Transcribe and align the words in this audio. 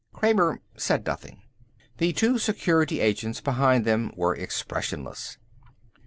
Kramer 0.13 0.61
said 0.77 1.05
nothing. 1.05 1.43
The 1.99 2.11
two 2.11 2.39
Security 2.39 2.99
Agents 2.99 3.39
behind 3.39 3.85
them 3.85 4.11
were 4.15 4.33
expressionless. 4.35 5.37